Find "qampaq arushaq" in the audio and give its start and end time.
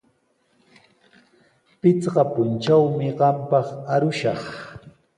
3.19-4.43